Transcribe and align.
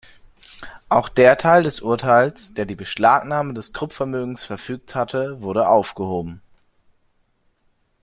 Auch 0.89 1.09
der 1.09 1.37
Teil 1.37 1.61
des 1.61 1.79
Urteils, 1.81 2.55
der 2.55 2.65
die 2.65 2.73
Beschlagnahme 2.73 3.53
des 3.53 3.71
Krupp-Vermögens 3.71 4.43
verfügt 4.43 4.95
hatte, 4.95 5.41
wurde 5.43 5.67
aufgehoben. 5.69 6.41